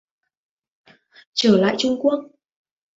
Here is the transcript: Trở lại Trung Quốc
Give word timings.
Trở 1.33 1.57
lại 1.57 1.75
Trung 1.77 1.95
Quốc 2.01 2.19